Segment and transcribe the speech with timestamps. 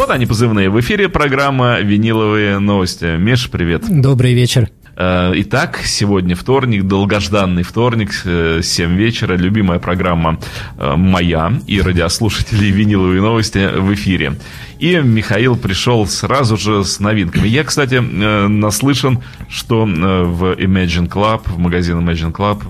[0.00, 0.70] Вот они позывные.
[0.70, 3.18] В эфире программа «Виниловые новости».
[3.18, 3.82] Миша, привет.
[3.86, 4.70] Добрый вечер.
[4.96, 10.38] Э, итак, сегодня вторник, долгожданный вторник, 7 вечера, любимая программа
[10.78, 14.38] э, моя и радиослушателей «Виниловые новости» в эфире.
[14.78, 17.46] И Михаил пришел сразу же с новинками.
[17.46, 22.62] Я, кстати, э, наслышан, что в Imagine Club, в магазин Imagine Club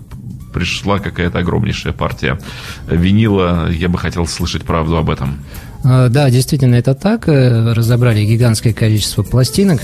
[0.53, 2.39] пришла какая-то огромнейшая партия
[2.87, 3.71] винила.
[3.71, 5.39] Я бы хотел слышать правду об этом.
[5.83, 7.27] Да, действительно, это так.
[7.27, 9.81] Разобрали гигантское количество пластинок.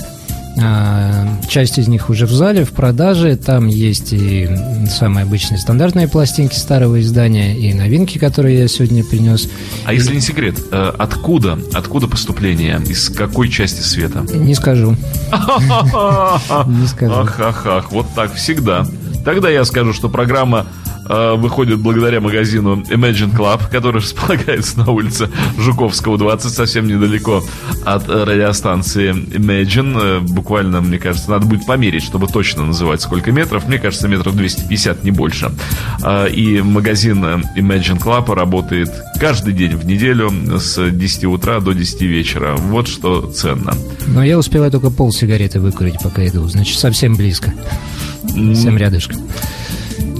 [0.59, 3.35] А, часть из них уже в зале, в продаже.
[3.35, 4.49] Там есть и
[4.89, 9.49] самые обычные стандартные пластинки старого издания, и новинки, которые я сегодня принес.
[9.85, 12.81] А если не секрет, э, откуда, откуда поступление?
[12.87, 14.25] Из какой части света?
[14.33, 14.95] Не скажу.
[15.31, 17.13] Не скажу.
[17.13, 18.87] Ах, ах, ах, вот так всегда.
[19.27, 20.65] Тогда я скажу, что программа
[21.09, 27.43] Э, выходит благодаря магазину Imagine Club, который располагается на улице Жуковского, 20, совсем недалеко
[27.85, 29.99] от радиостанции Imagine.
[30.01, 33.67] Э, буквально, мне кажется, надо будет померить, чтобы точно называть, сколько метров.
[33.67, 35.51] Мне кажется, метров 250, не больше.
[36.03, 42.01] Э, и магазин Imagine Club работает каждый день в неделю с 10 утра до 10
[42.01, 42.55] вечера.
[42.57, 43.73] Вот что ценно.
[44.07, 46.47] Но я успеваю только пол сигареты выкурить, пока иду.
[46.47, 47.53] Значит, совсем близко.
[48.27, 49.17] Совсем рядышком.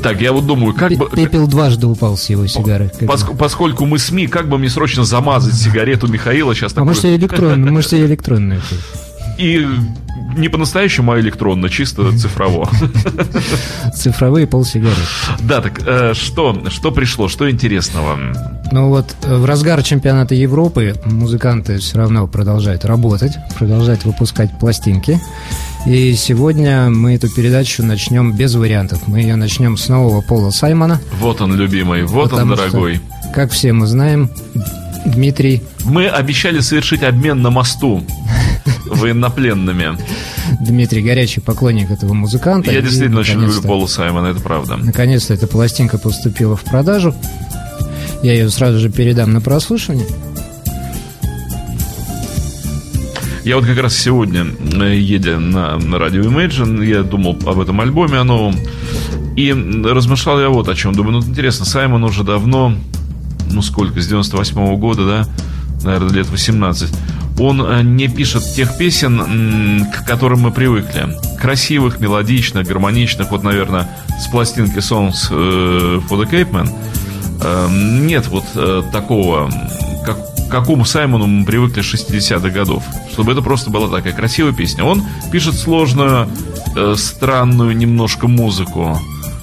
[0.03, 1.09] Так, я вот думаю, как бы...
[1.09, 2.91] Пепел дважды упал с его сигары.
[3.05, 6.71] Пос, поскольку мы СМИ, как бы мне срочно замазать сигарету Михаила сейчас?
[6.73, 6.87] А такой...
[6.87, 8.61] может, электронную, может, электронную.
[9.37, 9.67] И
[10.35, 12.69] не по-настоящему, а электронно, чисто цифрово.
[13.95, 14.97] Цифровые полсигарет.
[15.41, 18.17] Да, так э, что, что пришло, что интересного?
[18.71, 25.19] Ну вот э, в разгар чемпионата Европы музыканты все равно продолжают работать, продолжают выпускать пластинки.
[25.87, 29.07] И сегодня мы эту передачу начнем без вариантов.
[29.07, 30.99] Мы ее начнем с нового Пола Саймона.
[31.21, 32.95] Вот он, любимый, вот он, дорогой.
[32.95, 34.29] Что, как все мы знаем,
[35.05, 35.63] Дмитрий...
[35.85, 38.03] Мы обещали совершить обмен на мосту
[38.85, 39.97] военнопленными.
[40.59, 42.69] Дмитрий горячий поклонник этого музыканта.
[42.69, 44.75] Я действительно очень люблю Пола Саймона, это правда.
[44.75, 47.15] Наконец-то эта пластинка поступила в продажу.
[48.23, 50.05] Я ее сразу же передам на прослушивание.
[53.47, 57.79] Я вот как раз сегодня, э, едя на, на радио Imagine, я думал об этом
[57.79, 58.57] альбоме, о новом.
[59.37, 59.53] И
[59.85, 60.93] размышлял я вот о чем.
[60.93, 62.73] Думаю, ну интересно, Саймон уже давно,
[63.49, 65.27] ну сколько, с 98 -го года, да,
[65.85, 66.93] наверное, лет 18,
[67.39, 71.15] он э, не пишет тех песен, к которым мы привыкли.
[71.39, 73.31] Красивых, мелодичных, гармоничных.
[73.31, 73.87] Вот, наверное,
[74.19, 76.69] с пластинки Songs э, for the Cape Man
[77.69, 78.45] нет вот
[78.91, 79.47] такого
[80.47, 82.83] какому Саймону мы привыкли 60-х годов.
[83.11, 84.83] Чтобы это просто была такая красивая песня.
[84.83, 86.27] Он пишет сложную,
[86.75, 88.99] э, странную немножко музыку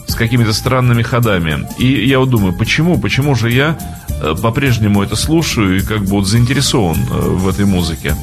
[0.07, 1.67] с какими-то странными ходами.
[1.79, 3.77] И я вот думаю, почему, почему же я
[4.09, 8.15] э, по-прежнему это слушаю и как бы вот заинтересован э, в этой музыке.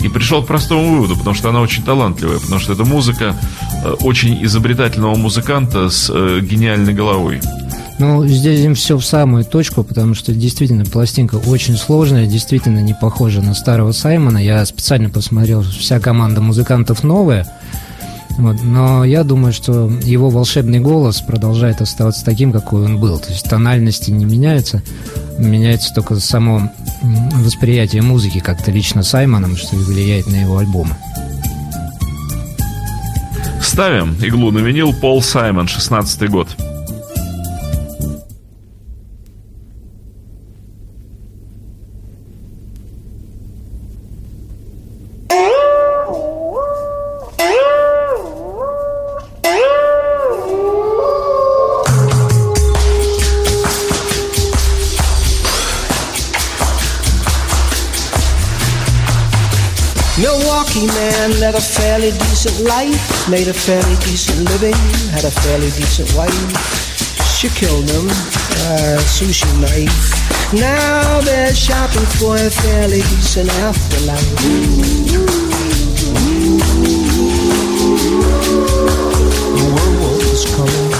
[0.00, 3.34] И пришел к простому выводу, потому что она очень талантливая, потому что это музыка
[3.84, 6.10] э, очень изобретательного музыканта с
[6.40, 7.40] гениальной головой.
[7.98, 12.94] Ну, здесь им все в самую точку, потому что действительно пластинка очень сложная, действительно не
[12.94, 14.38] похожа на старого Саймона.
[14.38, 17.46] Я специально посмотрел, вся команда музыкантов новая.
[18.38, 23.18] Вот, но я думаю, что его волшебный голос продолжает оставаться таким, какой он был.
[23.18, 24.80] То есть тональности не меняются,
[25.38, 26.70] меняется только само
[27.02, 30.94] восприятие музыки как-то лично Саймоном, что влияет на его альбомы.
[33.60, 36.48] Ставим иглу на винил Пол Саймон, 16 год.
[61.98, 64.74] Fairly decent life, made a fairly decent living,
[65.10, 66.30] had a fairly decent wife.
[67.36, 70.12] She killed him, uh, sushi knife.
[70.52, 74.36] Now they're shopping for a fairly decent afterlife.
[79.56, 80.98] The werewolf is coming.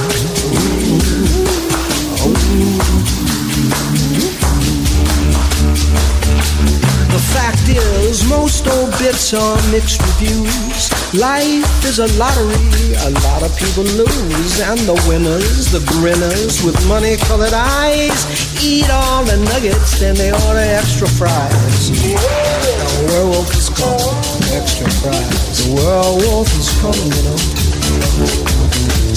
[7.76, 10.88] Is, most old bits are mixed reviews.
[11.12, 14.61] Life is a lottery, a lot of people lose.
[14.61, 18.25] And the winners, the grinners with money colored eyes,
[18.65, 21.91] eat all the nuggets, then they order extra fries.
[21.91, 24.17] The werewolf is coming,
[24.55, 25.64] extra fries.
[25.64, 27.38] The werewolf is coming, you know.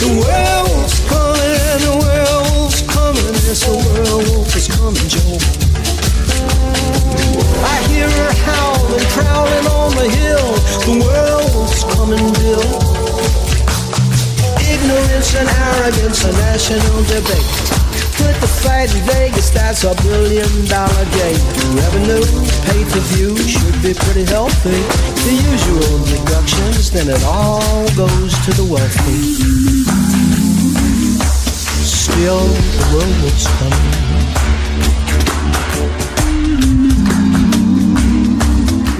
[0.02, 5.62] The werewolf's coming, the werewolf's coming, yes, the werewolf is coming, Joe.
[7.64, 10.50] I hear her howling, prowling on the hill.
[10.88, 12.72] The world's coming bill.
[14.60, 17.72] Ignorance and arrogance, a national debate.
[18.18, 21.42] Put the fight in Vegas, that's a billion dollar game.
[21.74, 22.26] Revenue,
[22.70, 24.82] pay per view, should be pretty healthy.
[25.26, 29.22] The usual deductions, then it all goes to the wealthy.
[31.84, 34.01] Still, the world's will coming.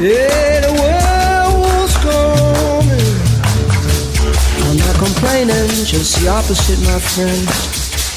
[0.02, 3.22] Yeah, the werewolf's coming.
[4.66, 7.46] I'm not complaining, just the opposite, my friend.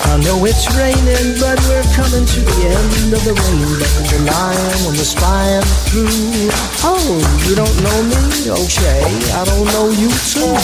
[0.09, 3.85] I know it's raining, but we're coming to the end of the rainbow.
[4.01, 5.61] The lion and the spine
[5.93, 6.49] through.
[6.89, 8.49] Oh, you don't know me?
[8.49, 9.05] Okay,
[9.37, 10.57] I don't know you too.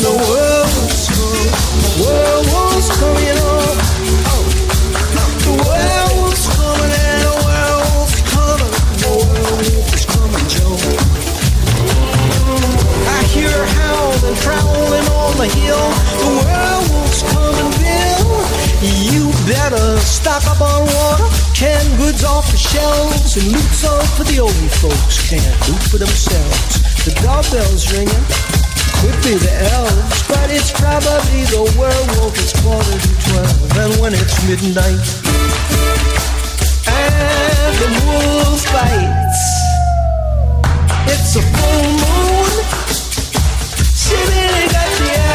[0.00, 1.52] The werewolf's coming,
[2.00, 3.87] werewolf's coming on.
[14.28, 15.88] Howling, prowling on the hill.
[16.20, 18.44] The werewolf's coming, Bill.
[18.82, 24.24] You better stock up on water, canned goods off the shelves, and loot some for
[24.24, 27.04] the old folks can't do for themselves.
[27.04, 28.24] The doorbell's ringing.
[28.98, 32.34] Could be the elves, but it's probably the werewolf.
[32.34, 35.06] It's quarter to twelve, and when it's midnight,
[36.90, 39.42] and the wolf bites,
[41.06, 42.87] it's a full moon.
[44.08, 45.27] She really got the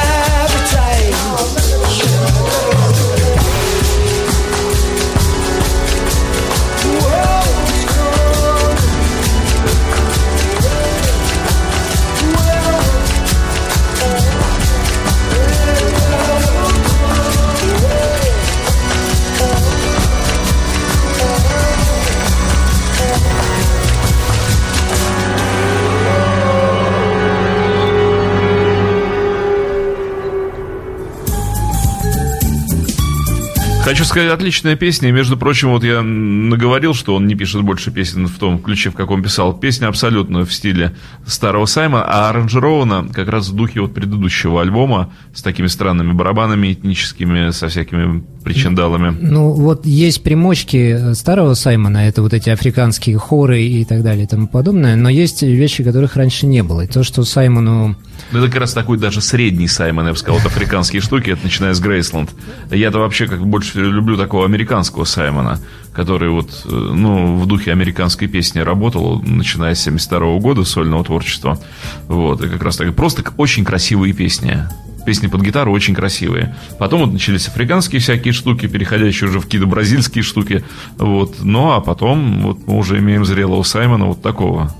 [33.93, 35.09] Хочу сказать, отличная песня.
[35.09, 38.89] И, между прочим, вот я наговорил, что он не пишет больше песен в том ключе,
[38.89, 39.53] в каком писал.
[39.53, 40.95] Песня абсолютно в стиле
[41.27, 46.73] старого Сайма, а аранжирована как раз в духе вот предыдущего альбома с такими странными барабанами
[46.73, 49.15] этническими, со всякими причиндалами.
[49.21, 54.27] Ну, вот есть примочки старого Саймона, это вот эти африканские хоры и так далее и
[54.27, 56.81] тому подобное, но есть вещи, которых раньше не было.
[56.81, 57.95] И то, что Саймону...
[58.31, 61.43] Ну, это как раз такой даже средний Саймон, я бы сказал, вот африканские штуки, это
[61.43, 62.31] начиная с Грейсленд.
[62.71, 65.59] Я-то вообще как больше люблю такого американского Саймона,
[65.93, 71.59] который вот, э, ну, в духе американской песни работал, начиная с 72 года сольного творчества.
[72.07, 74.63] Вот, и как раз так, просто очень красивые песни.
[75.05, 76.55] Песни под гитару очень красивые.
[76.79, 80.63] Потом вот начались африканские всякие штуки, переходящие уже в какие-то бразильские штуки.
[80.97, 81.35] Вот.
[81.41, 84.73] Ну, а потом вот мы уже имеем зрелого Саймона вот такого.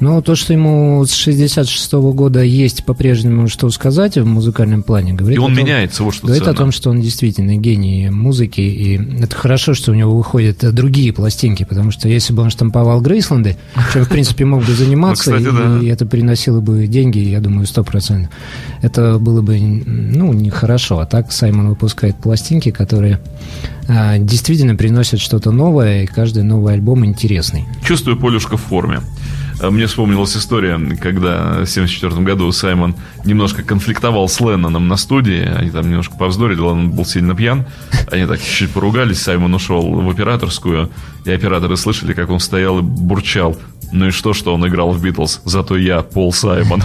[0.00, 5.36] Ну, то, что ему с 66 года есть по-прежнему что сказать в музыкальном плане, говорит
[5.36, 6.54] И он о том, меняется, вот что говорит ценно.
[6.54, 11.12] о том, что он действительно гений музыки, и это хорошо, что у него выходят другие
[11.12, 13.56] пластинки, потому что если бы он штамповал Грейсленды,
[13.92, 15.78] чем, в принципе, мог бы заниматься, Ну, кстати, да.
[15.82, 18.28] и это приносило бы деньги, я думаю, 100%.
[18.82, 21.00] Это было бы, ну, нехорошо.
[21.00, 23.20] А так Саймон выпускает пластинки, которые
[23.88, 27.64] а, действительно приносят что-то новое, и каждый новый альбом интересный.
[27.84, 29.00] Чувствую Полюшка в форме.
[29.60, 32.94] А Мне вспомнилась история, когда в 1974 году Саймон
[33.26, 35.44] немножко конфликтовал с Ленноном на студии.
[35.44, 37.66] Они там немножко повздорили, Леннон был сильно пьян.
[38.10, 40.90] Они так чуть-чуть поругались, Саймон ушел в операторскую,
[41.26, 43.54] и операторы слышали, как он стоял и бурчал.
[43.92, 45.42] Ну и что, что он играл в Битлз?
[45.44, 46.82] Зато я Пол Саймон.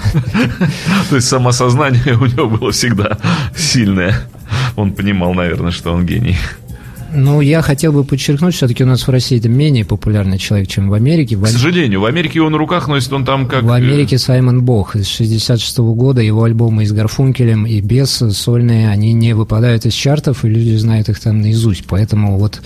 [1.09, 3.17] То есть самосознание у него было всегда
[3.55, 4.27] сильное.
[4.75, 6.35] Он понимал, наверное, что он гений.
[7.15, 10.89] Ну, я хотел бы подчеркнуть, все-таки у нас в России это менее популярный человек, чем
[10.89, 11.37] в Америке.
[11.37, 13.63] В, К сожалению, в Америке его на руках носит он там как...
[13.63, 18.89] в Америке Саймон Бог из 66 года, его альбомы и с Гарфункелем и без сольные,
[18.89, 21.85] они не выпадают из чартов, и люди знают их там наизусть.
[21.87, 22.61] Поэтому вот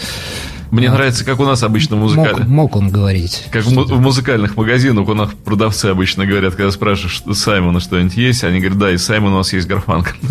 [0.71, 2.45] Мне нравится, как у нас обычно мог, музыкально.
[2.45, 3.45] мог он говорить.
[3.51, 8.15] Как в, му- в музыкальных магазинах у нас продавцы обычно говорят, когда спрашиваешь Саймона что-нибудь
[8.17, 10.15] есть, они говорят, да, и Саймон у нас есть Гарфанк.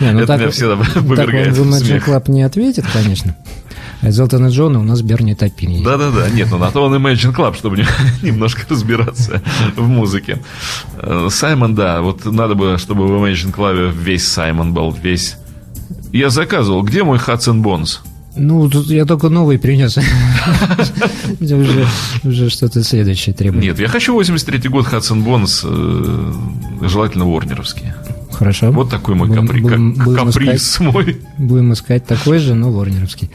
[0.00, 1.60] Ну Это меня всегда повергает в
[2.00, 2.08] смех.
[2.08, 3.36] Club не ответит, конечно.
[4.00, 5.84] А из Элтона Джона у нас Берни есть.
[5.84, 7.86] Да-да-да, нет, ну на то он Imagine Club, чтобы не-
[8.22, 9.40] немножко разбираться
[9.76, 10.42] в музыке.
[10.96, 15.36] Э, Саймон, да, вот надо бы, чтобы в Imagine Club весь Саймон был, весь...
[16.12, 18.02] Я заказывал, где мой Хадсон Бонс?
[18.34, 19.98] Ну, тут я только новый принес.
[22.24, 23.62] Уже, что-то следующее требует.
[23.62, 26.32] Нет, я хочу 83 год Хадсон Бонс, э,
[26.82, 27.92] желательно Ворнеровский.
[28.32, 28.72] Хорошо.
[28.72, 31.20] Вот такой мой Будем- капри- будем- ка- будем каприз мой.
[31.38, 33.30] Будем искать такой же, но ворнеровский.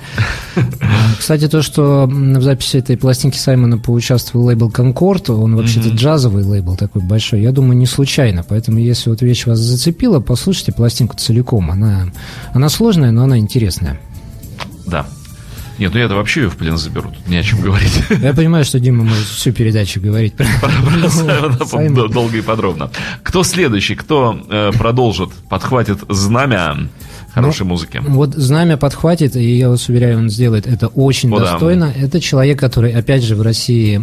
[1.20, 6.76] Кстати, то, что в записи этой пластинки Саймона поучаствовал лейбл Конкорд, он вообще-то джазовый лейбл
[6.76, 8.44] такой большой, я думаю, не случайно.
[8.48, 11.70] Поэтому, если вот вещь вас зацепила, послушайте пластинку целиком.
[11.72, 12.08] Она,
[12.54, 14.00] она сложная, но она интересная.
[14.88, 15.06] Да.
[15.78, 18.02] Нет, ну я-то вообще ее в плен заберу, тут не о чем говорить.
[18.10, 22.90] Я понимаю, что Дима может всю передачу говорить про Про Саймона долго и подробно.
[23.22, 23.96] Кто следующий?
[23.96, 26.90] Кто э, продолжит, подхватит знамя
[27.42, 28.02] хорошей Ну, музыки?
[28.06, 31.52] Вот знамя подхватит, и я вас уверяю, он сделает это очень О, да.
[31.52, 31.94] достойно.
[31.96, 34.02] Это человек, который, опять же, в России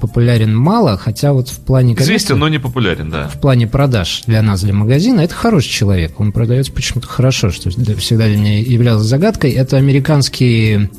[0.00, 3.28] популярен мало, хотя вот в плане Известен, но не популярен, да.
[3.28, 6.18] в плане продаж для нас, для магазина, это хороший человек.
[6.20, 9.52] Он продается почему-то хорошо, что всегда для меня являлось загадкой.
[9.52, 10.90] Это американский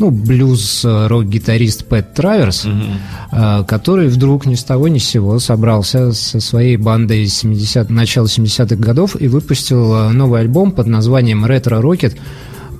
[0.00, 2.66] ну, блюз-рок-гитарист Пэт Траверс,
[3.32, 8.26] э, который вдруг ни с того ни с сего собрался со своей бандой 70, начала
[8.26, 12.16] 70-х годов и выпустил э, новый альбом под названием «Ретро Рокет».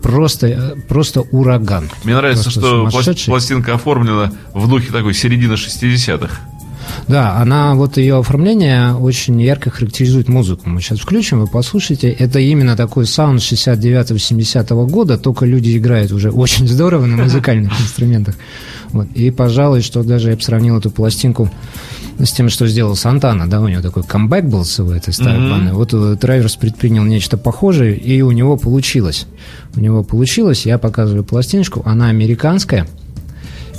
[0.02, 1.90] Просто, э, просто ураган.
[2.04, 6.40] Мне нравится, Просто что пластинка оформлена в духе такой середины 60-х.
[7.08, 10.68] Да, она, вот ее оформление очень ярко характеризует музыку.
[10.68, 12.10] Мы сейчас включим, вы послушайте.
[12.10, 18.36] Это именно такой саунд 69-70 года, только люди играют уже очень здорово на музыкальных инструментах.
[18.90, 19.08] Вот.
[19.14, 21.50] И, пожалуй, что даже я бы сравнил эту пластинку
[22.18, 25.50] с тем, что сделал Сантана, да, у него такой камбэк был с этой старой Мгм.
[25.50, 25.72] бандой.
[25.74, 29.26] Вот э, Траверс предпринял нечто похожее, и у него получилось.
[29.74, 32.86] У него получилось, я показываю пластиночку, она американская,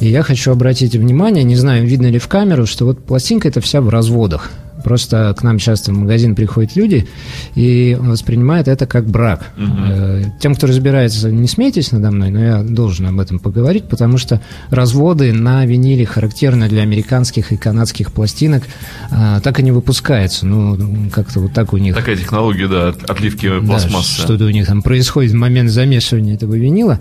[0.02, 3.62] и я хочу обратить внимание, не знаю, видно ли в камеру, что вот пластинка это
[3.62, 4.50] вся в разводах.
[4.84, 7.08] Просто к нам часто в магазин приходят люди
[7.54, 9.52] и воспринимают это как брак.
[9.56, 14.18] Э, Тем, кто разбирается, не смейтесь надо мной, но я должен об этом поговорить, потому
[14.18, 14.42] что
[14.72, 18.64] разводы на виниле характерны для американских и канадских пластинок,
[19.12, 20.48] а, так и не выпускаются.
[20.48, 20.76] Ну,
[21.14, 24.20] как-то вот так у них Такая технология, да, от- отливки да, пластмассы.
[24.20, 27.00] что-то у них там происходит в момент замешивания этого винила,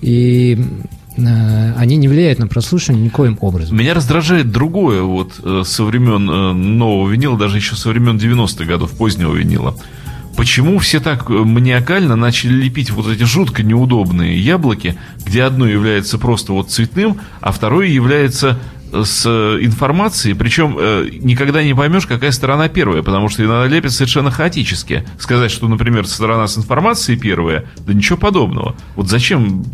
[0.00, 0.58] и
[1.16, 3.76] они не влияют на прослушивание никоим образом.
[3.76, 8.64] Меня раздражает другое вот э, со времен э, нового винила, даже еще со времен 90-х
[8.64, 9.76] годов, позднего винила.
[10.36, 16.18] Почему все так э, маниакально начали лепить вот эти жутко неудобные яблоки, где одно является
[16.18, 18.58] просто вот цветным, а второе является
[18.92, 23.66] э, с э, информацией, причем э, никогда не поймешь, какая сторона первая, потому что иногда
[23.66, 25.04] лепят совершенно хаотически.
[25.18, 28.76] Сказать, что, например, сторона с информацией первая, да ничего подобного.
[28.94, 29.64] Вот зачем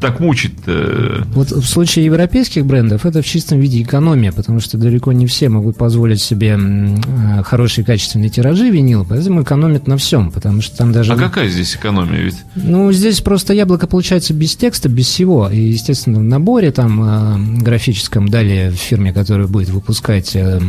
[0.00, 1.26] так мучить-то?
[1.34, 5.48] Вот в случае европейских брендов это в чистом виде экономия, потому что далеко не все
[5.48, 10.92] могут позволить себе э, хорошие качественные тиражи винила, поэтому экономят на всем, потому что там
[10.92, 11.12] даже...
[11.12, 12.36] А какая здесь экономия ведь?
[12.54, 15.48] Ну, здесь просто яблоко получается без текста, без всего.
[15.48, 20.60] И, естественно, в наборе там э, графическом далее в фирме, которая будет выпускать э,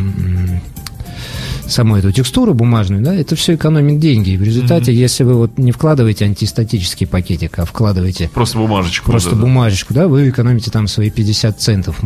[1.70, 4.32] саму эту текстуру бумажную, да, это все экономит деньги.
[4.32, 9.12] И в результате, если вы вот не вкладываете антистатический пакетик, а вкладываете Просто бумажечку.
[9.12, 9.38] просто эту.
[9.40, 12.00] бумажечку, да, вы экономите там свои 50 центов.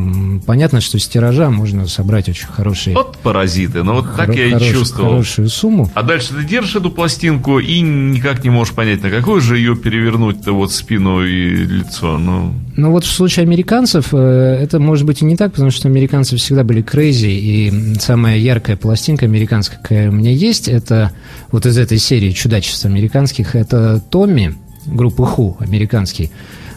[0.45, 2.95] Понятно, что с тиража можно собрать очень хорошие...
[2.95, 5.09] Вот паразиты, ну вот так хоро- я и хорош- чувствовал.
[5.11, 5.91] Хорошую сумму.
[5.93, 9.75] А дальше ты держишь эту пластинку и никак не можешь понять, на какую же ее
[9.75, 12.17] перевернуть-то вот спину и лицо.
[12.17, 14.17] Ну, Ну вот в случае американцев э,
[14.61, 18.77] это может быть и не так, потому что американцы всегда были крейзи, и самая яркая
[18.77, 21.11] пластинка американская, какая у меня есть, это
[21.51, 24.55] вот из этой серии чудачеств американских, это Томми,
[24.87, 26.31] группы Ху, американский,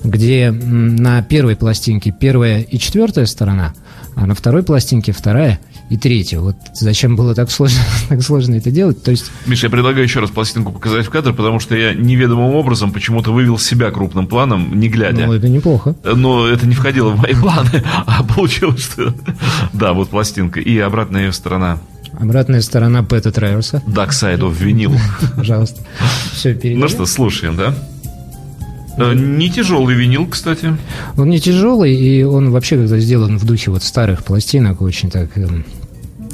[0.05, 3.73] где на первой пластинке первая и четвертая сторона,
[4.15, 6.41] а на второй пластинке вторая и третья.
[6.41, 9.03] Вот зачем было так сложно, так сложно это делать?
[9.03, 12.55] То есть Миша, я предлагаю еще раз пластинку показать в кадр, потому что я неведомым
[12.55, 15.27] образом почему-то вывел себя крупным планом, не глядя.
[15.27, 15.97] ну, это неплохо.
[16.05, 19.15] Но это не входило в мои планы, а получилось, что...
[19.73, 20.61] Да, вот пластинка.
[20.61, 21.79] И обратная ее сторона.
[22.19, 23.83] Обратная сторона Пэта Траверса.
[23.87, 24.97] Dark Side of Vinyl.
[25.37, 25.83] Пожалуйста.
[26.33, 26.81] Все, перейдем.
[26.81, 27.75] Ну что, слушаем, да?
[28.97, 30.77] Э, Не тяжелый винил, кстати.
[31.17, 35.37] Он не тяжелый, и он вообще когда сделан в духе вот старых пластинок, очень так
[35.37, 35.65] эм,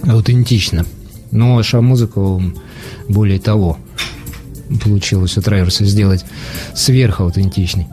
[0.07, 0.85] аутентично.
[1.33, 2.43] Но шоу-музыку
[3.09, 3.79] более того
[4.85, 6.25] получилось у Трайверса сделать
[6.75, 7.89] сверхаутентичной.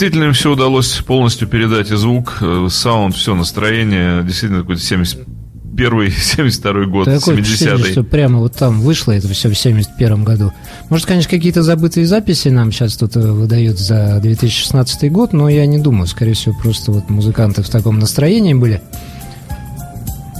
[0.00, 4.22] Действительно, им все удалось полностью передать и звук, э, саунд, все настроение.
[4.22, 9.54] Действительно, какой-то 71 72 год, Такое впечатление, что прямо вот там вышло это все в
[9.54, 10.54] 71 году.
[10.88, 15.66] Может, конечно, какие-то забытые записи нам сейчас тут э, выдают за 2016 год, но я
[15.66, 16.06] не думаю.
[16.06, 18.80] Скорее всего, просто вот музыканты в таком настроении были.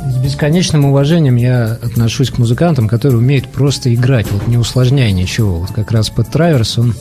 [0.08, 5.58] С бесконечным уважением я отношусь к музыкантам, которые умеют просто играть, вот не усложняя ничего.
[5.58, 6.94] Вот как раз под Траверс он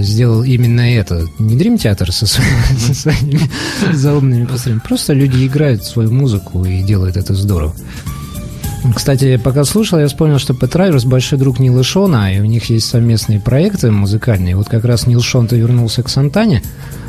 [0.00, 1.26] сделал именно это.
[1.38, 3.40] Не Дрим Театр со, своими
[3.92, 4.86] заумными построениями.
[4.86, 7.74] Просто люди играют свою музыку и делают это здорово.
[8.94, 12.68] Кстати, пока слушал, я вспомнил, что Пэт Райверс большой друг Нила Шона, и у них
[12.70, 14.56] есть совместные проекты музыкальные.
[14.56, 16.62] Вот как раз Нил Шон-то вернулся к Сантане,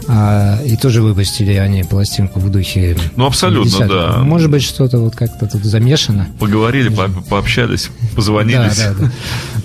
[0.07, 4.17] а, и тоже выпустили они пластинку в духе Ну, абсолютно, да.
[4.19, 6.27] Может быть, что-то вот как-то тут замешано.
[6.39, 8.77] Поговорили, по пообщались, позвонились.
[8.77, 9.12] Да, да,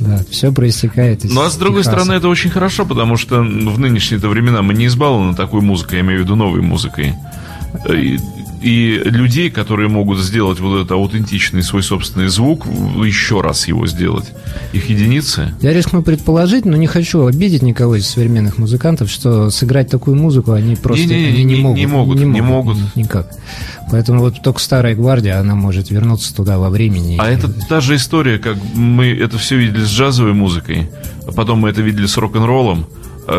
[0.00, 0.16] да.
[0.18, 2.00] да все проистекает из Ну, а с другой Техаса.
[2.00, 6.04] стороны, это очень хорошо, потому что в нынешние-то времена мы не избалованы такой музыкой, я
[6.04, 7.14] имею в виду новой музыкой.
[7.88, 8.18] И,
[8.62, 14.32] и людей, которые могут сделать вот этот аутентичный свой собственный звук, еще раз его сделать,
[14.72, 15.54] их единицы.
[15.60, 20.52] Я рискну предположить, но не хочу обидеть никого из современных музыкантов, что сыграть такую музыку
[20.52, 21.78] они просто Не-не-не, они не, не- могут.
[21.78, 22.76] не могут, не могут.
[22.96, 23.30] Никак.
[23.90, 27.16] Поэтому вот только старая гвардия, она может вернуться туда во времени.
[27.18, 30.90] А И- это та же история, как мы это все видели с джазовой музыкой,
[31.26, 32.86] а потом мы это видели с рок-н-роллом,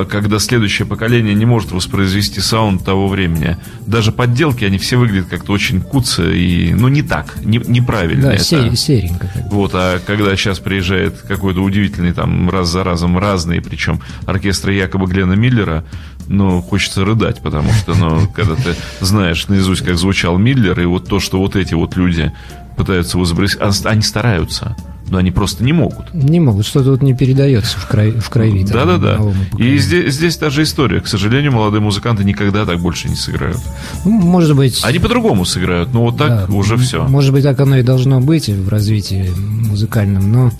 [0.09, 3.57] когда следующее поколение не может воспроизвести саунд того времени.
[3.87, 8.33] Даже подделки, они все выглядят как-то очень куца и, ну, не так, не- неправильно Да,
[8.35, 8.43] это.
[8.43, 9.29] се- серенько.
[9.51, 15.07] Вот, а когда сейчас приезжает какой-то удивительный, там, раз за разом разные, причем оркестры якобы
[15.07, 15.83] Глена Миллера,
[16.27, 21.07] ну, хочется рыдать, потому что, ну, когда ты знаешь наизусть, как звучал Миллер, и вот
[21.07, 22.31] то, что вот эти вот люди
[22.77, 24.75] пытаются возобрести, а- они стараются,
[25.09, 26.13] но они просто не могут.
[26.13, 28.63] Не могут, что-то вот не передается в, крови, в крови.
[28.63, 29.19] Да-да-да.
[29.57, 31.01] И здесь, здесь та же история.
[31.01, 33.59] К сожалению, молодые музыканты никогда так больше не сыграют.
[34.05, 34.81] Ну, может быть...
[34.83, 37.07] Они по-другому сыграют, но вот так да, уже все.
[37.07, 40.51] Может быть, так оно и должно быть в развитии музыкальном, но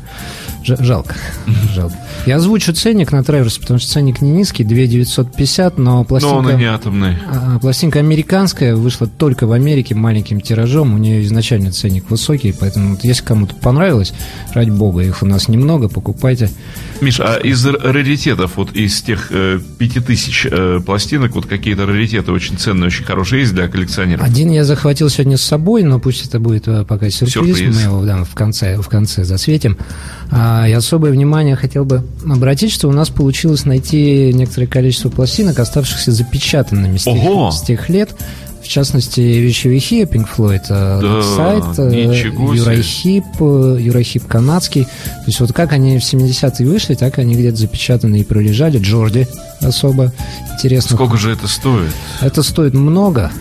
[0.77, 1.15] жалко.
[1.73, 1.95] жалко.
[2.25, 6.35] Я озвучу ценник на Траверс, потому что ценник не низкий, 2950, но Но пластинка...
[6.35, 7.17] он и не атомный.
[7.27, 10.93] А, Пластинка американская, вышла только в Америке маленьким тиражом.
[10.93, 14.13] У нее изначально ценник высокий, поэтому вот если кому-то понравилось,
[14.53, 16.49] ради бога, их у нас немного, покупайте.
[17.01, 22.31] Миш, а из раритетов, вот из тех э, пяти тысяч э, пластинок, вот какие-то раритеты
[22.31, 24.25] очень ценные, очень хорошие есть для коллекционеров?
[24.25, 27.75] Один я захватил сегодня с собой, но пусть это будет э, пока сюрприз, Сюрприз.
[27.75, 29.77] мы его да, в, конце, в конце засветим.
[30.31, 35.59] А, и особое внимание хотел бы обратить, что у нас получилось найти некоторое количество пластинок,
[35.59, 38.09] оставшихся запечатанными с тех, с тех лет.
[38.61, 42.13] В частности, вещевихи Pink Floyd, э, Да, сайт, э.
[42.53, 44.83] Юрахип, э, Юрахип канадский.
[44.83, 48.77] То есть вот как они в 70-е вышли, так они где-то запечатаны и пролежали.
[48.77, 49.27] Джорди
[49.61, 50.11] особо
[50.53, 50.97] интересно.
[50.97, 51.91] Сколько же это стоит?
[52.21, 53.31] Это стоит много.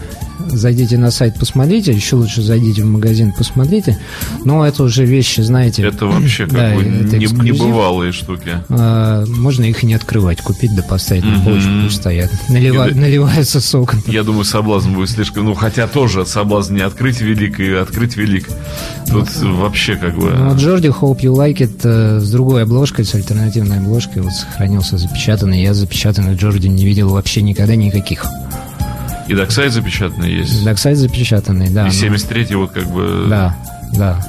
[0.51, 1.93] Зайдите на сайт, посмотрите.
[1.93, 3.99] Еще лучше зайдите в магазин, посмотрите.
[4.45, 5.83] Но это уже вещи, знаете...
[5.83, 8.53] Это вообще как да, бы это небывалые штуки.
[8.69, 12.31] А, можно их и не открывать, купить да поставить на полочку, пусть стоят.
[12.49, 14.03] Налива- И да- Наливаются соком.
[14.07, 15.45] Я думаю, соблазн будет слишком...
[15.45, 18.49] Ну, хотя тоже соблазн не открыть велик и открыть велик.
[19.11, 20.31] Тут вообще как бы...
[20.31, 24.33] Ну, вот Джорди Hope You Like It э, с другой обложкой, с альтернативной обложкой, вот
[24.33, 25.63] сохранился запечатанный.
[25.63, 28.25] Я запечатанный Джорди не видел вообще никогда никаких.
[29.29, 30.65] И Доксайд запечатанный есть.
[30.65, 31.83] Доксайд запечатанный, да.
[31.83, 33.27] И ну, 73 вот как бы...
[33.29, 33.55] Да,
[33.93, 34.25] да.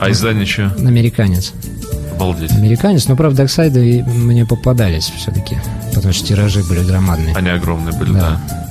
[0.00, 0.74] А издание что?
[0.78, 1.52] Американец.
[2.16, 2.50] Обалдеть.
[2.52, 5.58] Американец, но, правда, Доксайды мне попадались все-таки,
[5.94, 7.34] потому что тиражи были громадные.
[7.36, 8.40] Они огромные были, да.
[8.48, 8.69] Да.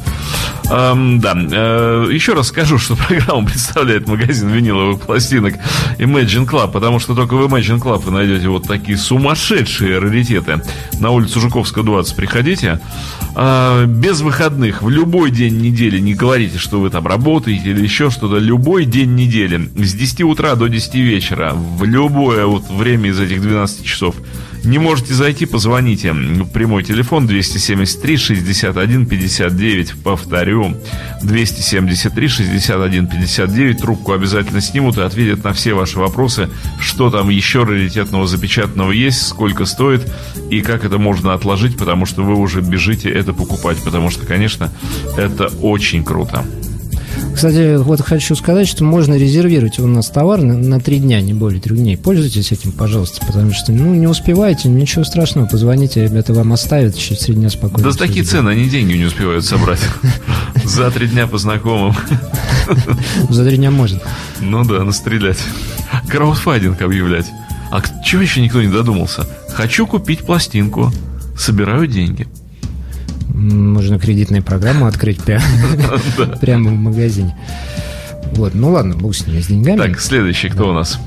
[0.70, 5.56] Ам, да, Э, еще раз скажу, что программу представляет магазин виниловых пластинок
[5.98, 10.62] Imagine Club, потому что только в Imagine Club вы найдете вот такие сумасшедшие раритеты.
[11.00, 12.80] На улицу Жуковского, 20 приходите.
[13.36, 18.10] А, без выходных, в любой день недели, не говорите, что вы там работаете или еще
[18.10, 23.20] что-то, любой день недели, с 10 утра до 10 вечера, в любое вот время из
[23.20, 24.16] этих 12 часов,
[24.64, 26.14] не можете зайти, позвоните.
[26.54, 29.94] Прямой телефон 273 61 59.
[30.04, 30.76] Повторю.
[31.24, 33.78] 273 61 59.
[33.78, 36.50] Трубку обязательно снимут и ответят на все ваши вопросы.
[36.80, 40.12] Что там еще раритетного запечатанного есть, сколько стоит
[40.50, 43.78] и как это можно отложить, потому что вы уже бежите это покупать.
[43.84, 44.72] Потому что, конечно,
[45.18, 46.46] это очень круто.
[47.40, 51.34] Кстати, вот хочу сказать, что можно резервировать у нас товар на, на три дня, не
[51.34, 51.96] более трех дней.
[51.96, 57.22] Пользуйтесь этим, пожалуйста, потому что, ну, не успеваете, ничего страшного, позвоните, ребята вам оставят, через
[57.22, 57.90] три дня спокойно.
[57.90, 59.80] Да такие цены они деньги не успевают собрать.
[60.66, 61.96] За три дня по знакомым.
[63.30, 64.02] За три дня можно.
[64.42, 65.40] Ну да, настрелять.
[66.10, 67.28] Краудфандинг объявлять.
[67.72, 69.26] А чего еще никто не додумался?
[69.54, 70.92] Хочу купить пластинку.
[71.38, 72.28] Собираю деньги.
[73.40, 75.22] Можно кредитную программу открыть
[76.42, 77.36] прямо, в магазине.
[78.34, 79.78] Вот, ну ладно, бог с ними, с деньгами.
[79.78, 81.00] Так, следующий кто у нас?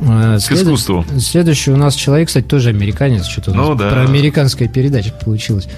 [0.00, 1.04] А, К след- искусству.
[1.20, 3.26] Следующий у нас человек, кстати, тоже американец.
[3.26, 3.90] Что-то Ну да.
[3.90, 5.68] про американская передача получилась.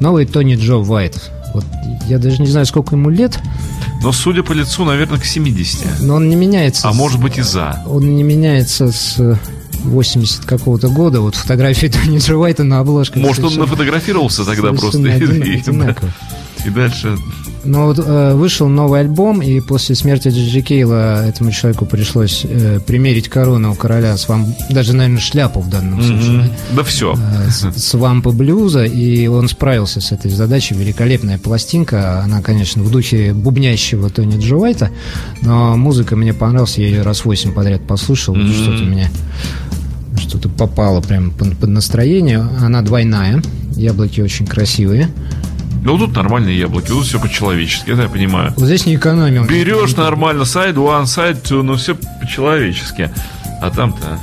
[0.00, 1.30] Новый Тони Джо Уайт.
[1.54, 1.64] Вот
[2.08, 3.38] я даже не знаю, сколько ему лет,
[4.02, 6.00] Но, судя по лицу, наверное, к 70.
[6.00, 6.88] но он не меняется.
[6.88, 7.82] А с- может быть и за.
[7.86, 9.38] Он не меняется с
[9.84, 11.20] 80 какого-то года.
[11.20, 13.16] Вот фотографии Тони Джо Уайта на обложках.
[13.22, 14.98] Может, он совершенно- нафотографировался тогда просто.
[14.98, 16.10] и- один- и- одинаково.
[16.66, 17.16] И дальше...
[17.66, 22.78] Но вот э, вышел новый альбом, и после смерти Джиджи Кейла этому человеку пришлось э,
[22.86, 24.54] примерить корону короля, свам...
[24.68, 26.30] даже, наверное, шляпу в данном случае.
[26.42, 26.50] Мгм.
[26.76, 27.14] Да все.
[27.16, 30.74] э, с- свампа блюза, и он справился с этой задачей.
[30.74, 32.20] Великолепная пластинка.
[32.20, 34.90] Она, конечно, в духе бубнящего Тони Джо Уайта,
[35.40, 36.76] но музыка мне понравилась.
[36.76, 38.34] Я ее раз восемь подряд послушал.
[38.34, 38.52] Мгм.
[38.52, 39.08] Что-то меня
[40.28, 42.40] что-то попало прямо под, настроение.
[42.60, 43.42] Она двойная.
[43.76, 45.08] Яблоки очень красивые.
[45.84, 48.54] Ну, тут нормальные яблоки, тут все по-человечески, это я понимаю.
[48.56, 49.44] Вот здесь не экономил.
[49.44, 53.10] Берешь нормально, сайд one, сайд two, ну все по-человечески.
[53.60, 54.18] А там-то...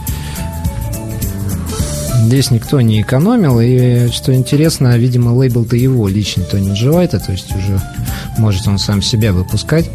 [2.26, 7.32] Здесь никто не экономил, и что интересно, видимо, лейбл-то его личный Тони Джо Уайта, то
[7.32, 7.80] есть уже
[8.38, 9.90] может он сам себя выпускать.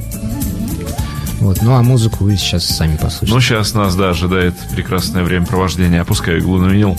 [1.47, 3.33] Вот, ну а музыку вы сейчас сами послушайте.
[3.33, 6.01] Ну, сейчас нас, да, ожидает прекрасное времяпровождение.
[6.01, 6.97] Опускаю иглу на винил.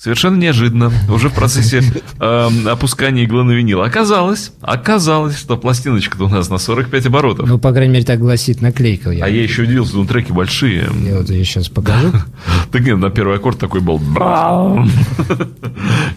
[0.00, 1.82] Совершенно неожиданно, уже в процессе
[2.20, 3.82] эм, опускания иглы на винил.
[3.82, 7.46] Оказалось, оказалось, что пластиночка-то у нас на 45 оборотов.
[7.46, 9.10] Ну, по крайней мере, так гласит наклейка.
[9.10, 10.88] Я, А я еще удивился, ну треки большие.
[11.04, 12.12] я вот ее сейчас покажу.
[12.72, 14.00] Так нет, на первый аккорд такой был.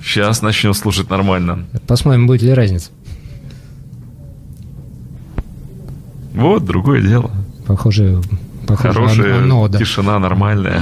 [0.04, 1.66] Сейчас начнем слушать нормально.
[1.88, 2.92] Посмотрим, будет ли разница.
[6.34, 7.32] Вот, другое дело.
[7.66, 8.22] Похоже,
[8.66, 9.80] похоже Хорошая оно, да.
[9.80, 10.82] тишина, нормальная.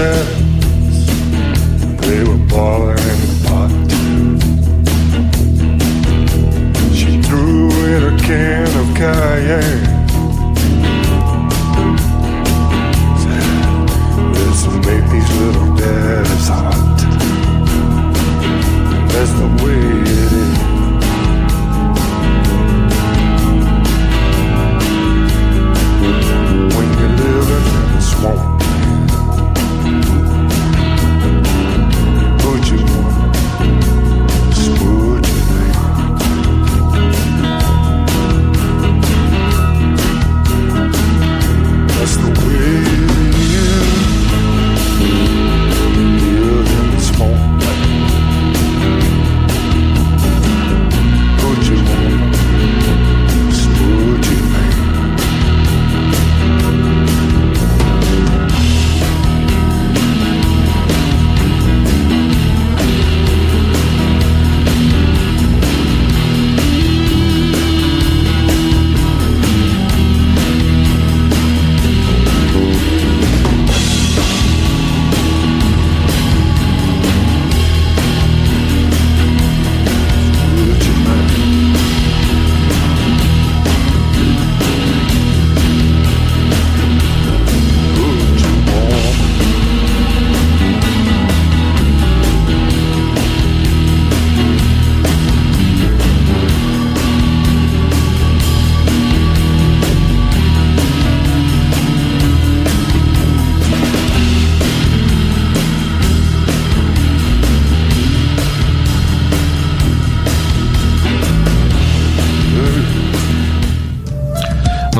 [0.00, 0.39] Yeah.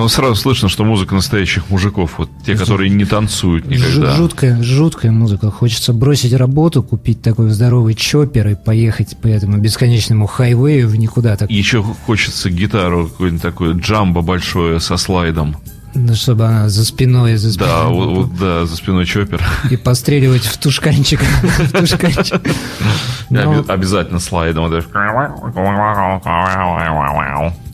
[0.00, 4.14] Ну, сразу слышно, что музыка настоящих мужиков, вот те, которые не танцуют никогда.
[4.16, 5.50] Жуткая, жуткая музыка.
[5.50, 11.36] Хочется бросить работу, купить такой здоровый чоппер и поехать по этому бесконечному хайвею в никуда.
[11.36, 15.56] Так, Еще хочется гитару, какой-нибудь такой джамбо большое со слайдом.
[15.94, 17.68] ну, чтобы она за спиной, за спиной.
[17.68, 19.42] Да, вот, вот, да, за спиной чоппер.
[19.70, 21.20] И постреливать в тушканчик.
[21.58, 22.40] В тушканчик.
[22.46, 24.70] И Но- оби- Обязательно слайдом.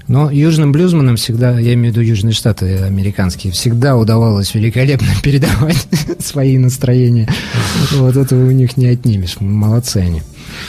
[0.08, 5.88] Но южным блюзманам всегда, я имею в виду Южные Штаты американские, всегда удавалось великолепно передавать
[6.20, 7.28] свои настроения.
[7.92, 9.36] Вот этого у них не отнимешь.
[9.40, 10.22] Молодцы они.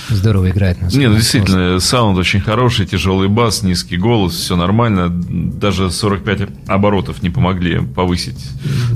[0.10, 4.56] Здорово играют на Не, своем ну действительно, саунд очень хороший, тяжелый бас, низкий голос, все
[4.56, 5.10] нормально.
[5.10, 8.44] Даже 45 оборотов не помогли повысить.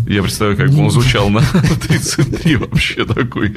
[0.07, 1.41] Я представляю, как бы он звучал на
[1.87, 3.55] 33 вообще такой.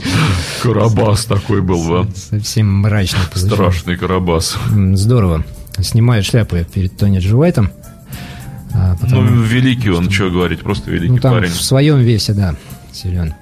[0.62, 2.11] Карабас такой был бы.
[2.14, 3.27] Совсем получилось.
[3.35, 4.57] Страшный карабас.
[4.92, 5.44] Здорово.
[5.81, 7.71] Снимаю шляпу я перед Тони Джуайтом.
[8.73, 11.51] А, Ну, великий он, что говорить, просто великий ну, там парень.
[11.51, 12.55] в своем весе, да,
[12.93, 13.35] силен.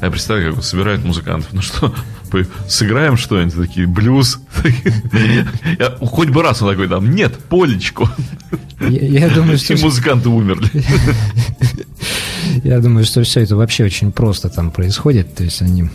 [0.00, 1.48] Я представляю, как он собирает музыкантов.
[1.52, 1.92] Ну что,
[2.68, 4.40] сыграем что-нибудь, такие, блюз.
[5.78, 8.08] Я- Хоть бы раз он такой там, нет, полечку.
[8.80, 8.88] Я,
[9.26, 10.70] я думаю, что И музыканты умерли.
[12.64, 15.34] я думаю, что все это вообще очень просто там происходит.
[15.34, 15.88] То есть они,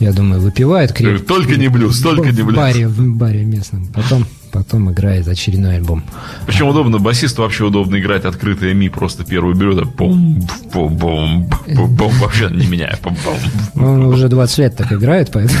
[0.00, 1.24] я думаю, выпивают крепко.
[1.26, 2.56] Только не блюз, только не в блюз.
[2.56, 3.86] баре, в баре местном.
[3.88, 6.04] Потом, потом играет очередной альбом.
[6.46, 10.40] Причем удобно, басисту вообще удобно играть открытое ми, просто первую берет, а бум,
[10.72, 12.98] бум, бум, бум, бум, вообще не меняя.
[13.02, 13.36] Бум, бум.
[13.74, 15.58] Ну, Он уже 20 лет так играет, поэтому...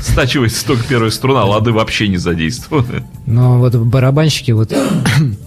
[0.00, 3.04] Стачивается только первая струна, лады вообще не задействованы.
[3.26, 4.72] Но вот барабанщики вот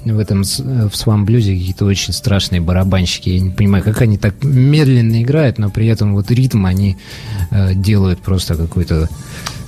[0.05, 3.29] в этом в свам блюзе какие-то очень страшные барабанщики.
[3.29, 6.97] Я не понимаю, как они так медленно играют, но при этом вот ритм они
[7.51, 9.09] э, делают просто какой-то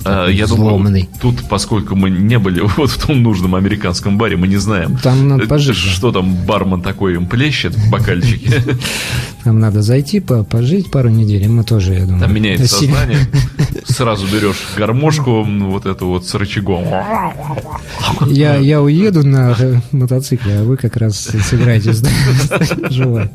[0.04, 1.02] Я взломанный.
[1.02, 4.96] думаю, тут, поскольку мы не были вот в том нужном американском баре, мы не знаем.
[5.02, 5.76] Там надо э, пожить.
[5.76, 8.62] Что там бармен такой им плещет в бокальчике.
[9.44, 12.20] Нам надо зайти, по- пожить пару недель, мы тоже, я думаю...
[12.20, 13.18] Там меняется сознание.
[13.84, 16.86] Сразу берешь гармошку, м, вот эту вот с рычагом.
[18.26, 22.02] Я, я уеду на э, мотоцикле, а вы как раз сыграете с
[22.90, 23.28] живой.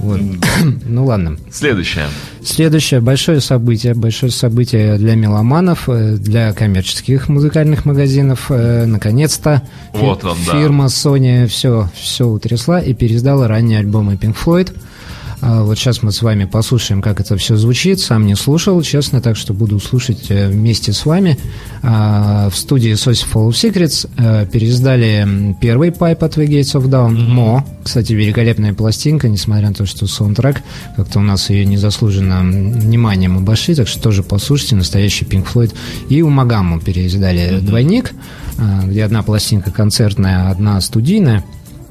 [0.00, 0.20] Вот.
[0.86, 1.36] Ну ладно.
[1.50, 2.06] Следующее.
[2.44, 8.46] Следующее большое событие, большое событие для меломанов, э, для коммерческих музыкальных магазинов.
[8.50, 10.52] Э, Наконец-то Вот он, да.
[10.52, 14.72] фирма Sony все, все утрясла и переиздала ранние альбомы Pink Floyd.
[15.42, 18.00] А, Вот сейчас мы с вами послушаем, как это все звучит.
[18.00, 21.38] Сам не слушал, честно, так что буду слушать э, вместе с вами.
[21.82, 26.88] А, В студии Saucy Full of Secrets э, переиздали первый Pipe от The Gates of
[26.88, 27.64] Dawn, Мо.
[27.82, 30.62] Кстати, великолепная пластинка, несмотря на то, что саундтрек,
[30.96, 35.74] как-то у нас ее незаслуженно вниманием обошли, так что тоже послушайте, настоящий Pink Floyd.
[36.08, 38.12] И у Магаму переиздали двойник,
[38.58, 41.44] а, где одна пластинка концертная, одна студийная.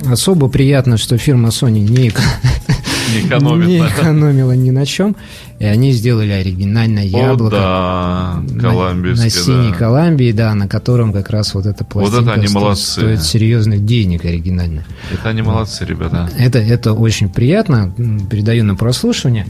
[0.06, 2.12] Особо приятно, что фирма Sony не,
[3.14, 3.68] Не экономит.
[3.68, 5.16] не экономила ни на чем,
[5.60, 7.56] и они сделали оригинальное яблоко.
[7.56, 9.74] да, на- синей.
[9.74, 14.86] Колумбии, да, на котором как раз вот эта пластинка стоит серьезных денег оригинально.
[15.12, 16.30] Это они молодцы, ребята.
[16.38, 16.60] Это,
[16.94, 17.94] очень приятно,
[18.30, 19.46] передаю на прослушивание.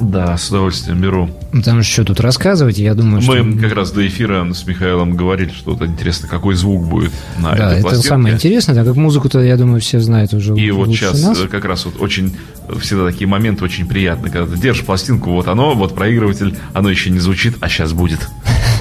[0.00, 1.28] Да, с удовольствием беру.
[1.52, 3.32] Потому что что тут рассказывать, я думаю, что...
[3.42, 7.50] Мы как раз до эфира с Михаилом говорили, что вот интересно, какой звук будет на
[7.54, 8.08] Да, этой это пластинке.
[8.08, 11.40] самое интересное, так как музыку-то, я думаю, все знают уже И вот сейчас нас.
[11.40, 12.36] э, как раз вот очень
[12.80, 17.10] всегда такие моменты очень приятные, когда ты держишь пластинку, вот оно, вот проигрыватель, оно еще
[17.10, 18.20] не звучит, а сейчас будет.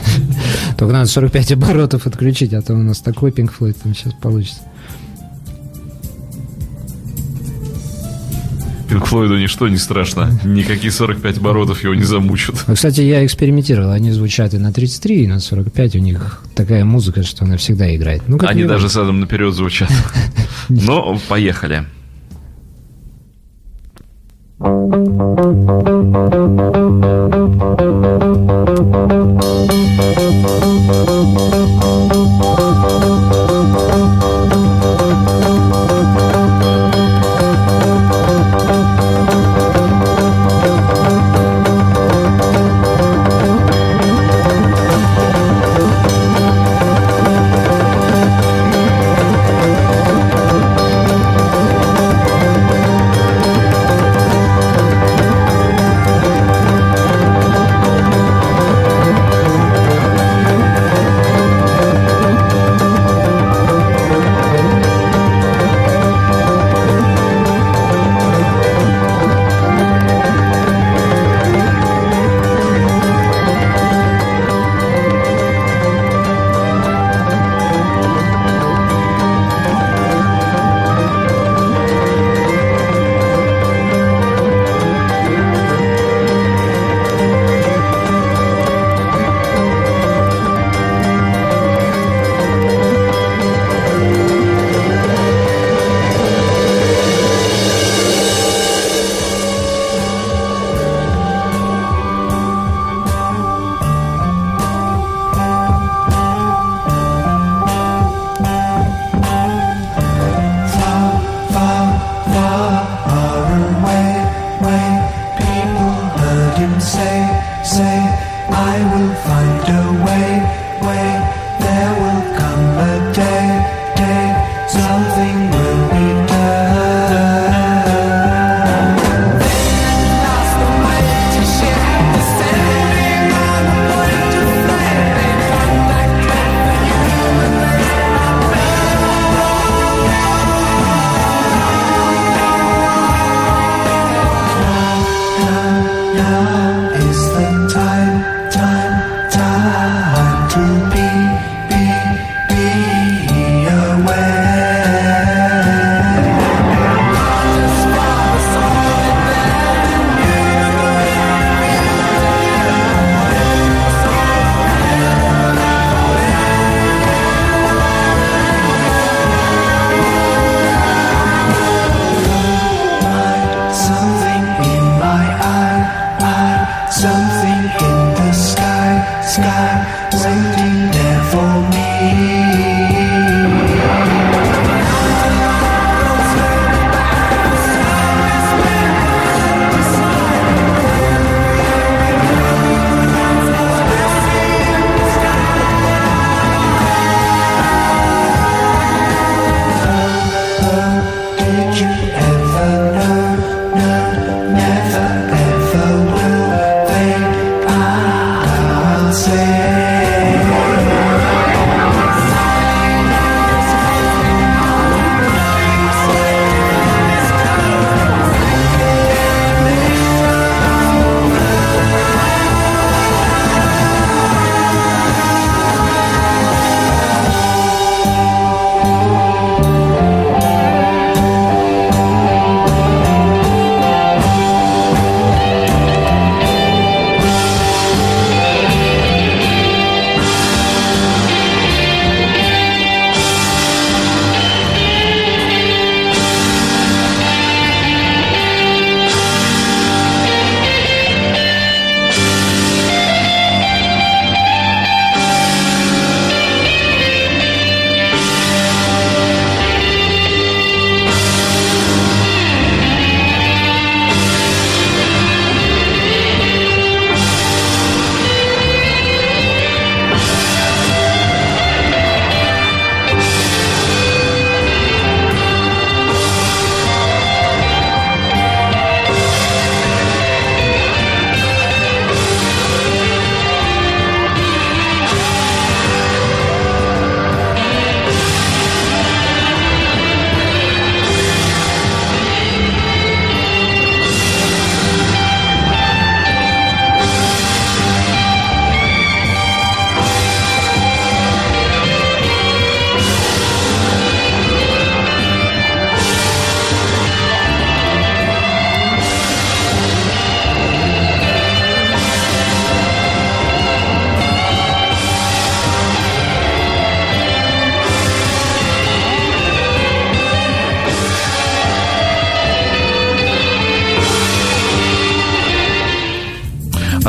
[0.78, 4.60] Только надо 45 оборотов отключить, а то у нас такой Floyd там сейчас получится.
[8.88, 12.56] Пинк Флойду ничто не страшно, никакие 45 оборотов его не замучат.
[12.68, 16.86] А, кстати, я экспериментировал, они звучат и на 33, и на 45, у них такая
[16.86, 18.24] музыка, что она всегда играет.
[18.28, 19.90] Ну, Они даже задом наперед звучат.
[20.70, 21.86] Но поехали.
[31.40, 31.67] Thank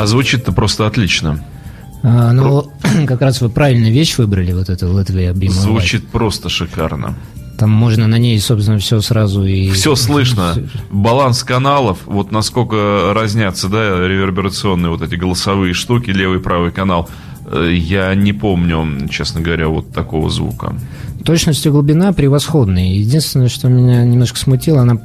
[0.09, 1.43] звучит-то просто отлично.
[2.03, 2.71] А, ну,
[3.07, 5.49] как раз вы правильную вещь выбрали, вот эту Латвия Be.
[5.49, 7.15] Звучит просто шикарно.
[7.57, 9.69] Там можно на ней, собственно, все сразу и...
[9.71, 10.55] Все слышно.
[10.91, 17.09] Баланс каналов, вот насколько разнятся, да, реверберационные вот эти голосовые штуки, левый, правый канал.
[17.45, 20.73] Э, Я не помню, честно говоря, вот такого звука.
[21.25, 22.97] Точность и глубина превосходные.
[22.97, 24.97] Единственное, что меня немножко смутило, она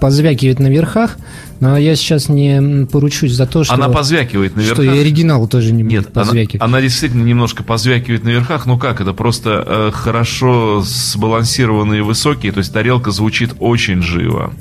[0.00, 1.16] позвякивает на верхах,
[1.60, 3.74] но я сейчас не поручусь за то, что...
[3.74, 6.62] Она позвякивает на Что и оригинал тоже не Нет, будет она, позвякивать.
[6.62, 8.66] она действительно немножко позвякивает на верхах.
[8.66, 14.52] Ну как, это просто э, хорошо сбалансированные высокие, то есть тарелка звучит очень живо.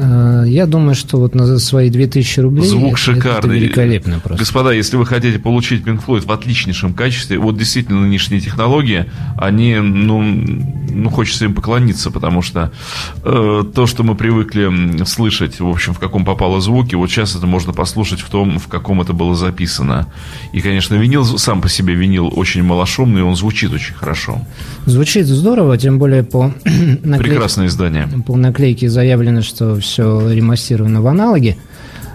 [0.00, 3.58] А, Я думаю, что вот на свои 2000 рублей Звук это- это шикарный.
[3.58, 4.38] великолепно просто.
[4.38, 9.76] Господа, если вы хотите получить Pink Floyd в отличнейшем качестве, вот действительно нынешние технологии, они,
[9.76, 12.72] ну, ну хочется им поклониться, потому что
[13.22, 17.46] э, то, что мы привыкли слышать, в общем, в каком попало звуки, вот сейчас это
[17.46, 20.06] можно послушать в том, в каком это было записано.
[20.52, 24.40] И, конечно, винил, сам по себе винил очень малошумный, он звучит очень хорошо.
[24.86, 28.08] Звучит здорово, тем более по наклейке, Прекрасное издание.
[28.26, 31.56] по наклейке заявлено, что все ремастировано в аналоге.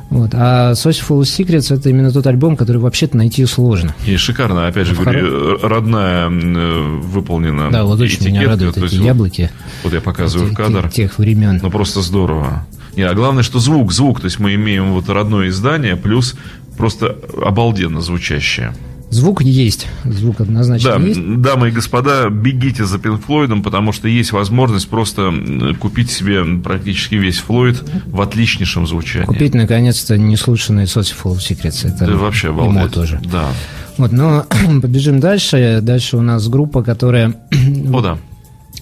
[0.09, 0.31] Вот.
[0.33, 3.93] А Sociful Secrets это именно тот альбом, который вообще-то найти сложно.
[4.07, 8.75] И шикарно, опять же, В говорю, э, родная э, выполнена Да, вот очень меня радуют
[8.77, 9.51] эти есть вот- яблоки
[9.83, 10.89] Вот я показываю в кадр.
[10.89, 11.59] те- тех времен.
[11.61, 12.65] Ну, просто здорово.
[12.95, 16.35] Не, а главное, что звук, звук, то есть мы имеем вот родное издание, плюс
[16.75, 17.15] просто
[17.45, 18.73] обалденно звучащее.
[19.09, 21.19] Звук есть, звук однозначно Да, есть.
[21.41, 25.33] дамы и господа, бегите за Пинк Флойдом, потому что есть возможность просто
[25.79, 29.25] купить себе практически весь Флойд в отличнейшем звучании.
[29.25, 31.87] Купить наконец-то неслушанный Sociful Secrets.
[31.87, 32.93] Это Это вообще ему обалдеть.
[32.93, 33.19] тоже.
[33.31, 33.47] Да.
[33.97, 34.45] Вот, но
[34.81, 35.79] побежим дальше.
[35.81, 37.33] Дальше у нас группа, которая
[37.91, 38.17] О, да.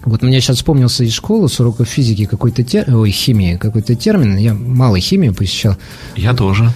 [0.05, 2.85] Вот мне сейчас вспомнился из школы с уроков физики какой-то тер...
[2.93, 4.37] ой, химии какой-то термин.
[4.37, 5.75] Я мало химию посещал.
[6.15, 6.71] Я тоже.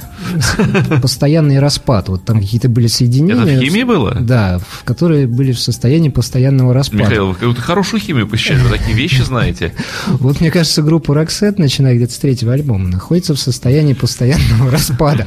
[1.01, 2.09] Постоянный распад.
[2.09, 3.41] Вот там какие-то были соединения.
[3.41, 4.15] Это в химии было?
[4.19, 7.03] Да, в которые были в состоянии постоянного распада.
[7.03, 9.73] Михаил, вы хорошую химию посещали, вы такие вещи знаете.
[10.07, 15.25] Вот мне кажется, группа Roxette, начиная где-то с третьего альбома, находится в состоянии постоянного распада.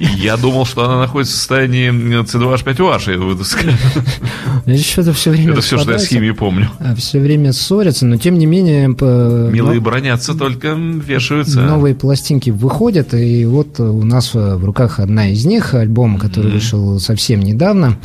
[0.00, 3.12] Я думал, что она находится в состоянии C2H5OH.
[3.12, 3.74] я буду сказать.
[4.84, 6.70] Что-то все время Это все, что я с химии помню.
[6.96, 8.88] Все время ссорятся, но тем не менее...
[8.88, 11.60] Милые но- бронятся, только вешаются.
[11.60, 16.98] Новые пластинки выходят, и вот у нас в руках одна из них, альбом, который вышел
[17.00, 17.96] совсем недавно.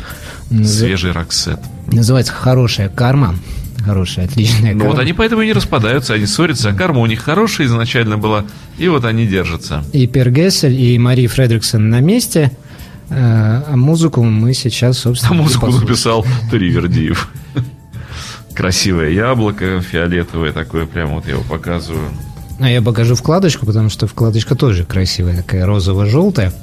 [0.63, 1.59] Свежий Роксет.
[1.91, 3.35] Называется «Хорошая карма».
[3.83, 4.93] Хорошая, отличная Ну карма.
[4.93, 8.45] вот они поэтому и не распадаются, они ссорятся, а карма у них хорошая изначально была,
[8.77, 9.83] и вот они держатся.
[9.91, 12.51] И Пер Гессель, и Мари Фредриксон на месте.
[13.09, 15.87] э, А музыку мы сейчас, А собственно, и музыку послушаем.
[15.89, 17.27] написал Тривердиев.
[18.55, 22.09] Красивое яблоко, фиолетовое такое, прямо вот я его показываю.
[22.59, 26.53] А я покажу вкладочку, потому что вкладочка тоже красивая, такая розово-желтая.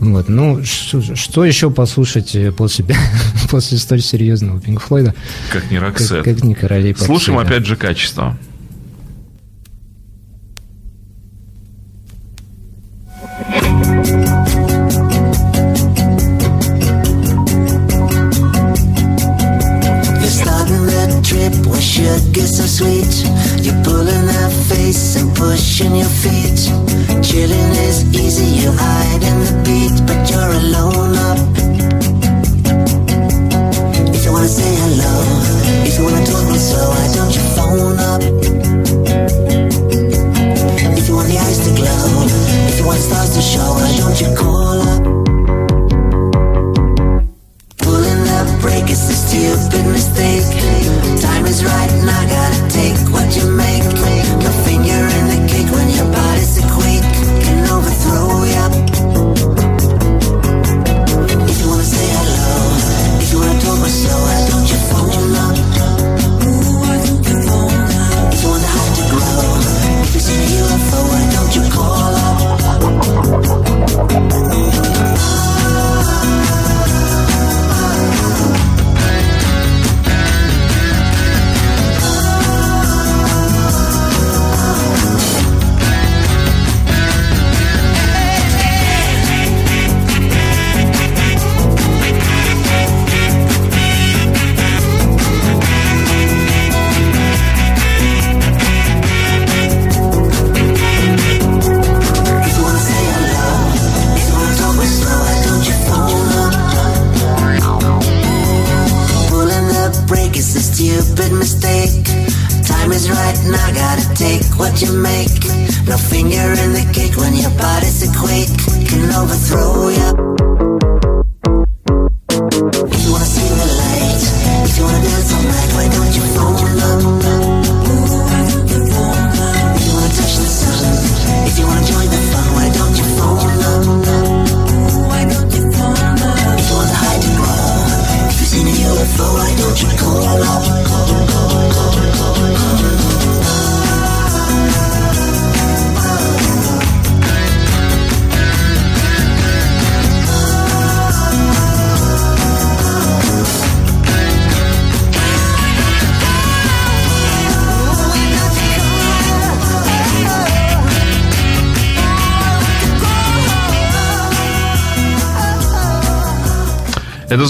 [0.00, 2.84] Вот, ну, что, что еще послушать э, после,
[3.50, 5.14] после столь серьезного Пинк Флойда,
[5.50, 6.24] Как не как, Роксет.
[6.24, 8.36] как не королей Слушаем опять же качество.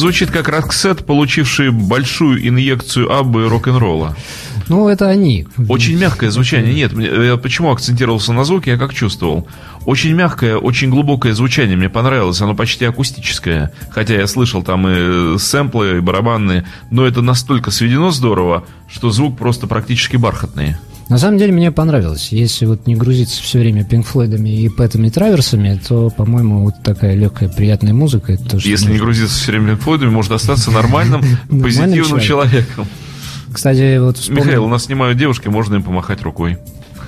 [0.05, 4.15] Звучит как Роксет, получивший большую инъекцию абы и рок-н-ролла.
[4.69, 5.47] Ну, это они.
[5.67, 6.75] Очень мягкое звучание.
[6.75, 9.49] Нет, я почему акцентировался на звуке, я как чувствовал.
[9.87, 12.39] Очень мягкое, очень глубокое звучание мне понравилось.
[12.43, 13.73] Оно почти акустическое.
[13.93, 16.67] Хотя я слышал там и сэмплы, и барабанные.
[16.91, 20.77] Но это настолько сведено здорово, что звук просто практически бархатный.
[21.09, 22.29] На самом деле мне понравилось.
[22.31, 27.15] Если вот не грузиться все время Пинк Флойдами и Пэтами Траверсами, то, по-моему, вот такая
[27.15, 28.33] легкая, приятная музыка.
[28.33, 29.05] Это то, что Если не нужно.
[29.05, 32.87] грузиться все время Флойдами, можно остаться нормальным, Нормальным позитивным человеком.
[33.53, 36.59] Кстати, вот вспомнил, Михаил, у нас снимают девушки, можно им помахать рукой.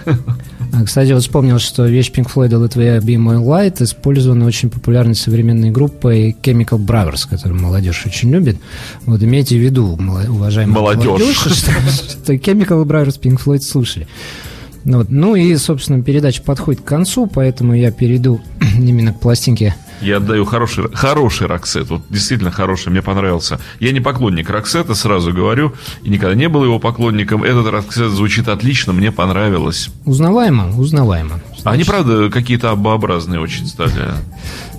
[0.72, 4.70] а, кстати, вот вспомнил, что вещь Pink Floyd «Let Me Be My Light» использована очень
[4.70, 8.56] популярной современной группой Chemical Brothers, которую молодежь очень любит.
[9.04, 11.36] Вот имейте в виду, мало- уважаемая Молодежь.
[11.36, 14.06] что, что Chemical Brothers Pink Floyd слушали.
[14.86, 15.10] Ну, вот.
[15.10, 18.40] ну и, собственно, передача подходит к концу, поэтому я перейду
[18.78, 23.58] именно к пластинке Я отдаю хороший, хороший Роксет, вот действительно хороший, мне понравился.
[23.80, 25.72] Я не поклонник Роксета, сразу говорю,
[26.04, 27.42] и никогда не был его поклонником.
[27.42, 29.90] Этот Роксет звучит отлично, мне понравилось.
[30.04, 31.40] Узнаваемо, узнаваемо.
[31.64, 33.92] А они, правда, какие-то однообразные очень стали.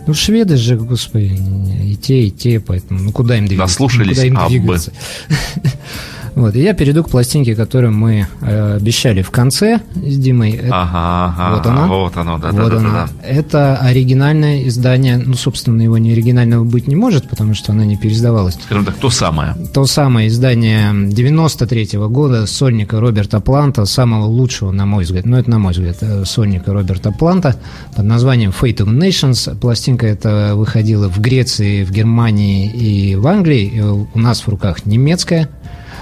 [0.07, 1.37] Ну, шведы же, господи,
[1.83, 3.73] и те, и те, поэтому ну куда им двигаться?
[3.73, 4.93] Наслушались Куда им двигаться?
[6.37, 10.51] Вот, и я перейду к пластинке, которую мы э, обещали в конце с Димой.
[10.51, 11.87] Это- Ага, ага, вот она.
[11.87, 12.89] вот оно, да, да, вот да, она.
[12.91, 13.27] да, да.
[13.27, 17.97] Это оригинальное издание, ну, собственно, его не оригинального быть не может, потому что она не
[17.97, 18.53] переиздавалась.
[18.63, 19.55] Скажем так, то самое.
[19.73, 25.49] То самое издание 93 года сольника Роберта Планта, самого лучшего, на мой взгляд, ну это
[25.49, 27.55] на мой взгляд, э, сольника Роберта Планта
[27.95, 29.57] под названием Fate of Nations.
[29.57, 33.65] Пластинка эта выходила в Греции, в Германии и в Англии.
[33.75, 35.49] И У нас в руках немецкая.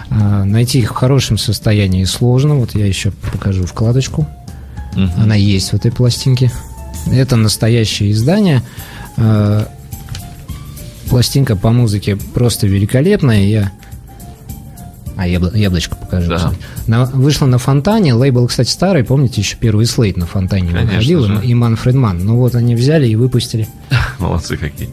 [0.09, 2.55] А, Найти их в хорошем состоянии сложно.
[2.55, 4.27] Вот я еще покажу вкладочку.
[5.17, 6.51] Она есть в этой пластинке.
[7.11, 8.61] Это настоящее издание.
[9.17, 9.69] А,
[11.09, 13.43] Пластинка по музыке просто великолепная.
[13.45, 13.71] Я
[15.18, 16.30] а, ябло- яблочко покажу.
[16.30, 16.53] Да.
[16.88, 18.13] На- вышла на Фонтане.
[18.13, 19.03] Лейбл, кстати, старый.
[19.03, 21.24] Помните, еще первый слейт на Фонтане Конечно выходил.
[21.26, 21.41] же.
[21.45, 21.78] И Ман.
[22.26, 23.68] Ну вот они взяли и выпустили.
[24.20, 24.89] Молодцы какие.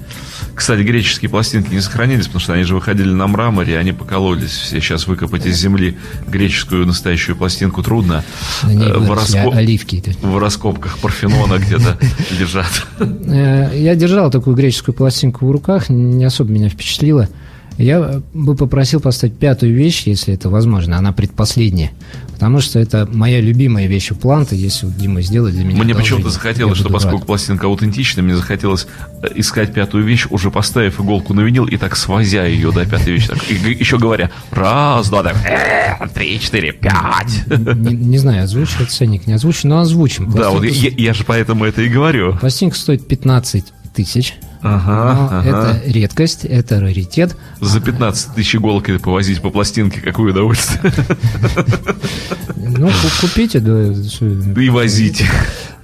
[0.55, 4.51] Кстати, греческие пластинки не сохранились, потому что они же выходили на мраморе, они покололись.
[4.51, 5.97] Все сейчас выкопать из земли
[6.29, 8.23] греческую настоящую пластинку трудно.
[8.65, 10.03] Э, в раско- оливки.
[10.21, 11.97] В раскопках Парфенона где-то
[12.39, 12.87] лежат.
[13.01, 17.29] Э, Я держал такую греческую пластинку в руках, не особо меня впечатлило.
[17.79, 21.91] Я бы попросил поставить пятую вещь, если это возможно, она предпоследняя.
[22.33, 26.29] Потому что это моя любимая вещь у Планта, если Дима сделает для меня Мне почему-то
[26.29, 27.03] захотелось, что буду рад.
[27.05, 28.89] поскольку пластинка аутентичная, мне захотелось
[29.23, 33.13] э, искать пятую вещь, уже поставив иголку на винил и так свозя ее до пятой
[33.13, 33.29] вещи.
[33.29, 37.47] Так, и еще говоря, раз, два, так, э, три, четыре, пять.
[37.49, 40.31] Не, не знаю, озвучивать ценник, не озвучу, но озвучим.
[40.33, 42.37] Да, вот я же поэтому это и говорю.
[42.39, 44.35] Пластинка стоит 15 тысяч.
[44.63, 45.49] Ага, но ага.
[45.49, 47.37] это редкость, это раритет.
[47.61, 50.93] За 15 тысяч иголки повозить по пластинке, какое удовольствие.
[52.57, 52.93] Ну, ку-
[53.27, 53.93] купите, да,
[54.63, 55.27] и возите.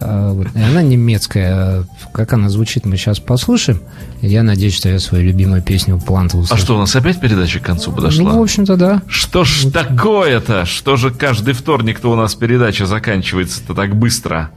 [0.01, 0.47] А, вот.
[0.55, 1.55] И она немецкая.
[1.55, 3.81] А Как она звучит, мы сейчас послушаем.
[4.23, 6.63] Я надеюсь, что я свою любимую песню Планта А услышу.
[6.63, 8.41] что, у нас опять передача к концу Ну, в подошла?
[8.41, 9.03] общем-то, да.
[9.09, 10.65] Что ж такое-то?
[10.67, 14.51] Что же каждый вторник-то у нас передача заканчивается-то так быстро?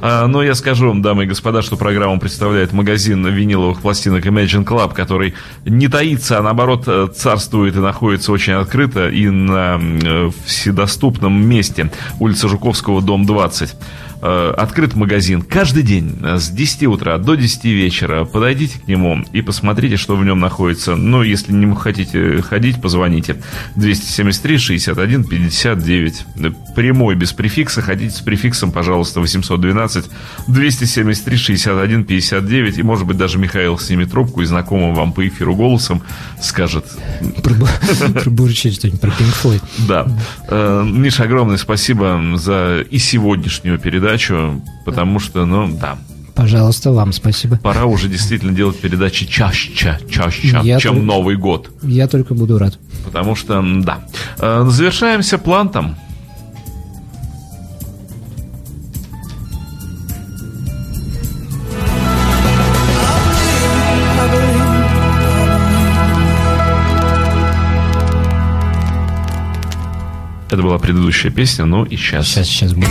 [0.00, 4.64] А, но я скажу вам, дамы и господа, что программу представляет магазин виниловых пластинок Imagine
[4.64, 10.30] Club, который не таится, а наоборот э, царствует и находится очень открыто и на э,
[10.44, 11.90] вседоступном месте.
[12.18, 13.74] Улица Жуковского, дом 20.
[14.22, 18.24] Э, Открыт магазин каждый день э, с 10 утра до 10 вечера.
[18.24, 20.94] Подойдите к нему и посмотрите, что в нем находится.
[20.94, 23.36] Ну, если не хотите ходить, позвоните.
[23.76, 26.24] 273 61 59.
[26.36, 27.82] Э, Прямой, без префикса.
[27.82, 30.08] Ходите с префиксом, пожалуйста, 812
[30.46, 32.78] 273 61 59.
[32.78, 36.02] И, может быть, даже Михаил снимет трубку и знакомым вам по эфиру голосом
[36.40, 36.86] скажет
[37.42, 37.68] Пробу-
[38.22, 40.06] Пробурчать что-нибудь про Pink да.
[40.48, 45.98] Э, Миша, огромное спасибо за и сегодняшнюю передачу, передачу, потому что, ну, да.
[46.34, 47.58] Пожалуйста, вам спасибо.
[47.62, 51.70] Пора уже действительно делать передачи чаще, чаще, я чем только, Новый год.
[51.82, 52.78] Я только буду рад.
[53.04, 54.06] Потому что, да.
[54.38, 55.96] Э, завершаемся плантом.
[70.50, 72.28] Это была предыдущая песня, ну и сейчас.
[72.28, 72.90] Сейчас, сейчас будет.